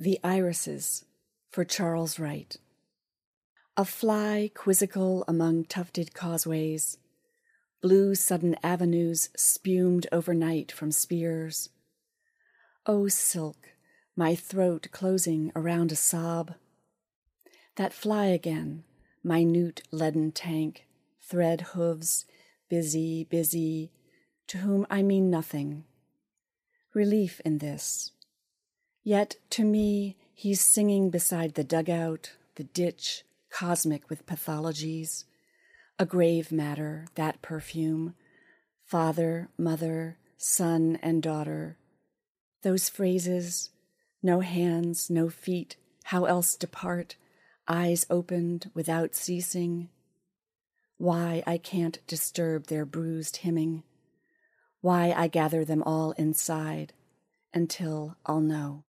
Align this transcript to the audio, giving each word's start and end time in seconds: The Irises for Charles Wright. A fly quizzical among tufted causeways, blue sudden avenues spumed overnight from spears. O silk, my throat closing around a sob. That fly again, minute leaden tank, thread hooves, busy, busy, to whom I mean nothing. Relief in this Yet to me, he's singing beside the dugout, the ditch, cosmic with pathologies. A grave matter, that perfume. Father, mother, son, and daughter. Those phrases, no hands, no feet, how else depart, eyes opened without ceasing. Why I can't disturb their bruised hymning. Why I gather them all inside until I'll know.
The 0.00 0.20
Irises 0.22 1.04
for 1.50 1.64
Charles 1.64 2.20
Wright. 2.20 2.56
A 3.76 3.84
fly 3.84 4.48
quizzical 4.54 5.24
among 5.26 5.64
tufted 5.64 6.14
causeways, 6.14 6.98
blue 7.82 8.14
sudden 8.14 8.54
avenues 8.62 9.28
spumed 9.36 10.06
overnight 10.12 10.70
from 10.70 10.92
spears. 10.92 11.70
O 12.86 13.08
silk, 13.08 13.70
my 14.14 14.36
throat 14.36 14.86
closing 14.92 15.50
around 15.56 15.90
a 15.90 15.96
sob. 15.96 16.54
That 17.74 17.92
fly 17.92 18.26
again, 18.26 18.84
minute 19.24 19.82
leaden 19.90 20.30
tank, 20.30 20.86
thread 21.20 21.62
hooves, 21.72 22.24
busy, 22.68 23.24
busy, 23.24 23.90
to 24.46 24.58
whom 24.58 24.86
I 24.88 25.02
mean 25.02 25.28
nothing. 25.28 25.82
Relief 26.94 27.40
in 27.44 27.58
this 27.58 28.12
Yet 29.08 29.36
to 29.52 29.64
me, 29.64 30.18
he's 30.34 30.60
singing 30.60 31.08
beside 31.08 31.54
the 31.54 31.64
dugout, 31.64 32.32
the 32.56 32.64
ditch, 32.64 33.24
cosmic 33.48 34.10
with 34.10 34.26
pathologies. 34.26 35.24
A 35.98 36.04
grave 36.04 36.52
matter, 36.52 37.06
that 37.14 37.40
perfume. 37.40 38.14
Father, 38.84 39.48
mother, 39.56 40.18
son, 40.36 40.98
and 41.00 41.22
daughter. 41.22 41.78
Those 42.60 42.90
phrases, 42.90 43.70
no 44.22 44.40
hands, 44.40 45.08
no 45.08 45.30
feet, 45.30 45.76
how 46.04 46.26
else 46.26 46.54
depart, 46.54 47.16
eyes 47.66 48.04
opened 48.10 48.70
without 48.74 49.14
ceasing. 49.14 49.88
Why 50.98 51.42
I 51.46 51.56
can't 51.56 52.06
disturb 52.06 52.66
their 52.66 52.84
bruised 52.84 53.38
hymning. 53.38 53.84
Why 54.82 55.14
I 55.16 55.28
gather 55.28 55.64
them 55.64 55.82
all 55.84 56.12
inside 56.18 56.92
until 57.54 58.18
I'll 58.26 58.42
know. 58.42 58.84